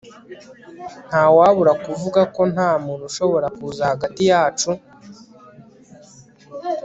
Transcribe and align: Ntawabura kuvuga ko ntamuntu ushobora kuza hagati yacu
Ntawabura 1.07 1.73
kuvuga 1.85 2.21
ko 2.35 2.41
ntamuntu 2.53 3.03
ushobora 3.09 3.47
kuza 3.57 3.83
hagati 3.91 4.21
yacu 4.31 4.69